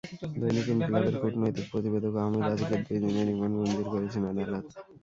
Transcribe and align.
দৈনিক 0.35 0.67
ইনকিলাব-এর 0.69 1.17
কূটনৈতিক 1.21 1.65
প্রতিবেদক 1.71 2.13
আহমেদ 2.21 2.43
আতিকের 2.47 2.81
দুই 2.87 3.05
দিনের 3.05 3.27
রিমান্ড 3.29 3.55
মঞ্জুর 3.57 3.87
করেছেন 3.91 4.23
আদালত। 4.31 4.65